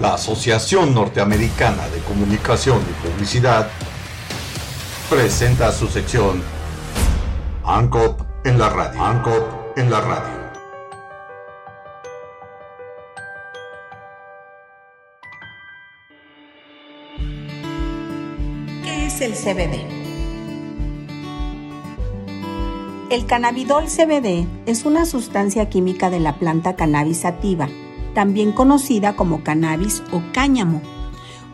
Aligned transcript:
La 0.00 0.14
Asociación 0.14 0.94
Norteamericana 0.94 1.88
de 1.88 1.98
Comunicación 2.02 2.80
y 2.88 3.08
Publicidad 3.08 3.68
presenta 5.10 5.72
su 5.72 5.88
sección 5.88 6.40
ANCOP 7.64 8.20
en 8.44 8.60
la 8.60 8.68
radio. 8.68 9.02
ANCOP 9.02 9.76
en 9.76 9.90
la 9.90 10.00
radio. 10.00 10.38
¿Qué 18.84 19.06
es 19.06 19.20
el 19.20 19.32
CBD? 19.32 19.98
El 23.10 23.26
cannabidol 23.26 23.86
CBD 23.86 24.46
es 24.66 24.84
una 24.84 25.06
sustancia 25.06 25.68
química 25.68 26.08
de 26.08 26.20
la 26.20 26.38
planta 26.38 26.76
cannabis 26.76 27.20
sativa, 27.20 27.68
también 28.14 28.52
conocida 28.52 29.16
como 29.16 29.42
cannabis 29.42 30.02
o 30.12 30.22
cáñamo. 30.32 30.82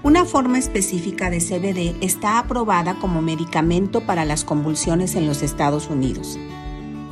Una 0.02 0.24
forma 0.24 0.58
específica 0.58 1.30
de 1.30 1.38
CBD 1.38 1.96
está 2.04 2.38
aprobada 2.38 2.94
como 2.94 3.22
medicamento 3.22 4.02
para 4.02 4.24
las 4.24 4.44
convulsiones 4.44 5.14
en 5.14 5.26
los 5.26 5.42
Estados 5.42 5.88
Unidos. 5.88 6.38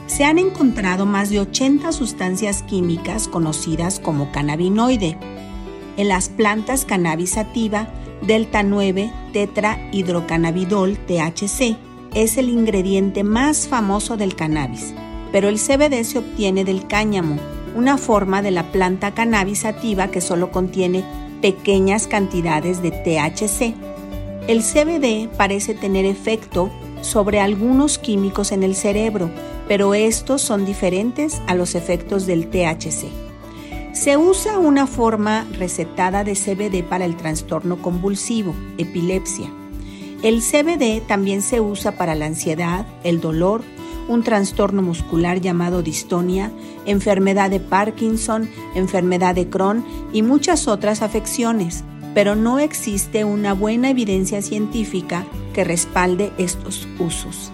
Se 0.07 0.25
han 0.25 0.39
encontrado 0.39 1.07
más 1.07 1.31
de 1.31 1.41
80 1.41 1.91
sustancias 1.93 2.63
químicas 2.63 3.29
conocidas 3.29 3.99
como 3.99 4.31
cannabinoide 4.31 5.19
en 5.97 6.09
las 6.09 6.31
plantas 6.31 6.87
cannabis 6.87 7.31
sativa, 7.33 7.87
delta 8.23 8.63
9 8.63 9.13
tetrahidrocannabidol 9.33 10.97
THC 10.97 11.77
es 12.15 12.39
el 12.39 12.49
ingrediente 12.49 13.25
más 13.25 13.69
famoso 13.69 14.17
del 14.17 14.35
cannabis, 14.35 14.95
pero 15.33 15.49
el 15.49 15.59
CBD 15.59 16.03
se 16.05 16.19
obtiene 16.19 16.65
del 16.65 16.87
cáñamo, 16.87 17.37
una 17.75 17.99
forma 17.99 18.43
de 18.43 18.51
la 18.51 18.71
planta 18.73 19.13
cannabis 19.13 19.61
sativa 19.61 20.09
que 20.09 20.21
solo 20.21 20.51
contiene 20.51 21.05
pequeñas 21.41 22.07
cantidades 22.07 22.83
de 22.83 22.91
THC. 22.91 23.75
El 24.49 24.63
CBD 24.63 25.29
parece 25.37 25.75
tener 25.75 26.05
efecto 26.05 26.71
sobre 27.01 27.41
algunos 27.41 27.99
químicos 27.99 28.53
en 28.53 28.63
el 28.63 28.75
cerebro, 28.75 29.31
pero 29.69 29.95
estos 29.95 30.41
son 30.43 30.65
diferentes 30.65 31.41
a 31.47 31.55
los 31.55 31.75
efectos 31.75 32.27
del 32.27 32.49
THC. 32.49 33.07
Se 33.93 34.17
usa 34.17 34.59
una 34.59 34.87
forma 34.87 35.47
recetada 35.59 36.25
de 36.25 36.35
CBD 36.35 36.83
para 36.83 37.05
el 37.05 37.17
trastorno 37.17 37.83
convulsivo, 37.83 38.55
epilepsia. 38.79 39.51
El 40.23 40.41
CBD 40.41 41.05
también 41.07 41.43
se 41.43 41.61
usa 41.61 41.93
para 41.93 42.15
la 42.15 42.27
ansiedad, 42.27 42.87
el 43.03 43.21
dolor, 43.21 43.63
un 44.09 44.23
trastorno 44.23 44.83
muscular 44.83 45.41
llamado 45.41 45.83
distonia, 45.83 46.53
enfermedad 46.87 47.51
de 47.51 47.61
Parkinson, 47.61 48.49
enfermedad 48.75 49.35
de 49.35 49.49
Crohn 49.49 49.85
y 50.13 50.23
muchas 50.23 50.69
otras 50.69 51.03
afecciones, 51.03 51.85
pero 52.15 52.37
no 52.37 52.59
existe 52.59 53.25
una 53.25 53.55
buena 53.55 53.91
evidencia 53.91 54.43
científica 54.43 55.25
que 55.53 55.65
respalde 55.65 56.33
estos 56.39 56.87
usos. 56.99 57.53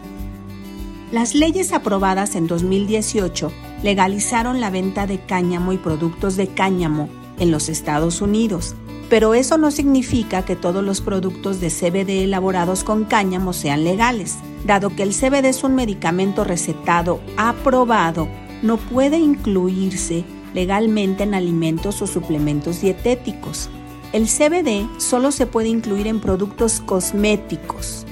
Las 1.12 1.34
leyes 1.34 1.72
aprobadas 1.72 2.34
en 2.34 2.46
2018 2.46 3.50
legalizaron 3.82 4.60
la 4.60 4.70
venta 4.70 5.06
de 5.06 5.20
cáñamo 5.20 5.72
y 5.72 5.78
productos 5.78 6.36
de 6.36 6.48
cáñamo 6.48 7.08
en 7.38 7.50
los 7.50 7.68
Estados 7.68 8.20
Unidos, 8.20 8.74
pero 9.08 9.34
eso 9.34 9.56
no 9.56 9.70
significa 9.70 10.44
que 10.44 10.56
todos 10.56 10.84
los 10.84 11.00
productos 11.00 11.60
de 11.60 11.70
CBD 11.70 12.24
elaborados 12.24 12.84
con 12.84 13.04
cáñamo 13.04 13.52
sean 13.52 13.84
legales. 13.84 14.36
Dado 14.66 14.90
que 14.94 15.02
el 15.02 15.14
CBD 15.14 15.46
es 15.46 15.64
un 15.64 15.74
medicamento 15.74 16.44
recetado 16.44 17.20
aprobado, 17.36 18.28
no 18.62 18.76
puede 18.76 19.18
incluirse 19.18 20.24
legalmente 20.52 21.22
en 21.22 21.34
alimentos 21.34 22.02
o 22.02 22.06
suplementos 22.06 22.80
dietéticos. 22.80 23.70
El 24.12 24.26
CBD 24.26 24.88
solo 24.98 25.32
se 25.32 25.46
puede 25.46 25.68
incluir 25.68 26.06
en 26.06 26.20
productos 26.20 26.80
cosméticos, 26.80 28.06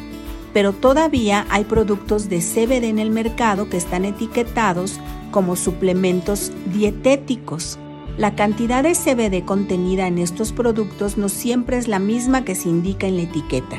pero 0.53 0.73
todavía 0.73 1.47
hay 1.51 1.65
productos 1.65 2.29
de 2.29 2.41
CBD 2.41 2.85
en 2.85 2.99
el 2.99 3.11
mercado 3.11 3.69
que 3.69 3.77
están 3.77 4.05
etiquetados 4.05 5.01
como 5.31 5.57
suplementos 5.57 6.53
dietéticos. 6.73 7.79
La 8.19 8.35
cantidad 8.35 8.83
de 8.83 8.95
CBD 8.95 9.45
contenida 9.45 10.07
en 10.07 10.17
estos 10.17 10.53
productos 10.53 11.19
no 11.19 11.29
siempre 11.29 11.77
es 11.77 11.87
la 11.87 11.99
misma 11.99 12.47
que 12.47 12.55
se 12.55 12.71
indica 12.71 13.07
en 13.07 13.17
la 13.17 13.25
etiqueta. 13.25 13.79